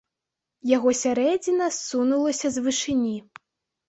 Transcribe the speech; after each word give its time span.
Яго 0.69 0.93
сярэдзіна 1.01 1.67
ссунулася 1.79 2.47
з 2.57 2.65
вышыні. 2.69 3.13